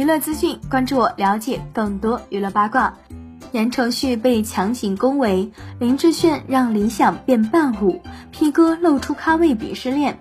[0.00, 2.94] 娱乐资讯，关注我，了解更多娱乐八卦。
[3.52, 8.00] 言承旭被强行恭维，林志炫让理想变伴舞
[8.32, 10.18] ，P 哥露出咖位鄙视链。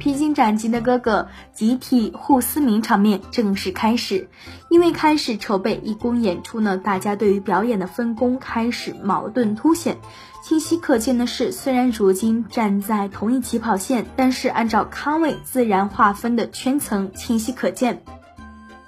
[0.00, 4.28] 披荆斩棘的哥哥集体互撕名场面正式开始，
[4.68, 9.96] 因为开始筹备义工演出呢，大家对于表演的分工开始矛盾凸显。
[10.42, 18.02] 清晰可见的是，虽然如今站在同一起跑线，但是按照咖位自然划分的圈层清晰可见。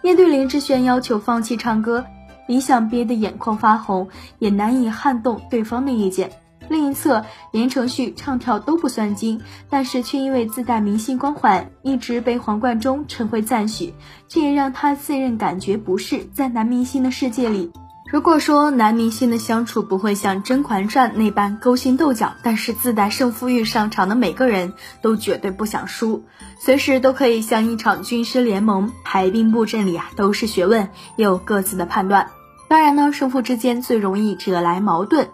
[0.02, 2.04] 面对林志炫要求放弃唱歌，
[2.48, 4.08] 李想憋得眼眶发红，
[4.40, 6.30] 也难以撼动对方的意见。
[6.68, 13.92] 另一侧，言承旭唱跳都不算精，但是却因为自带明星光环，一直被黄贯中陈慧赞许，
[14.26, 16.24] 这也让他自认感觉不适。
[16.32, 17.70] 在男明星的世界里，
[18.12, 26.22] 如果说男明星的相处不会像《甄嬛传》那般勾心斗角，但是自带胜负欲上场的每个人都绝对不想输，
[26.60, 32.28] 随时都可以像一场军师联盟，排兵布阵里啊都是学问，也有各自的判断。
[32.68, 35.30] 当然呢，胜负之间最容易惹来矛盾。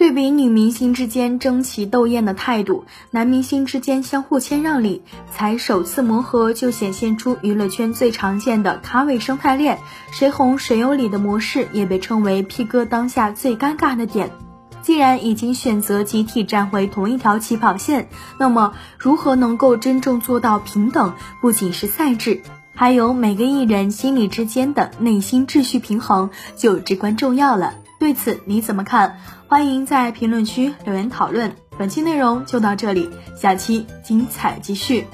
[0.00, 9.78] 对比女明星之间争奇斗艳的态度，男明星之间相互谦让礼，才首次磨合就显现出娱乐圈最常见的咖位生态链，
[10.10, 14.30] 谁红谁有理的模式，也被称为 P 哥当下最尴尬的点。
[14.80, 22.40] 既然已经选择集体站回同一条起跑线，那么如何能够真正做到平等，不仅是赛制，
[22.74, 27.74] 还有每个艺人心理之间的内心秩序平衡就至关重要了。
[28.00, 29.20] 对此你怎么看？
[29.46, 31.52] 欢迎在评论区留言讨论。
[31.78, 35.06] 本期内容就到这里，下期精彩继续。